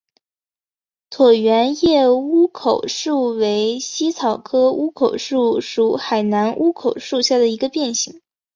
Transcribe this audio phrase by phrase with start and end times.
[1.11, 8.19] 椭圆叶乌口树为茜草科乌口树属海南乌口树下的一个变型。